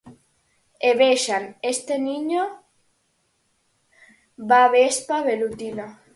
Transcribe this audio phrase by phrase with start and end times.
[0.89, 1.43] E vexan
[1.73, 2.43] este niño
[4.49, 5.87] da vespa velutina.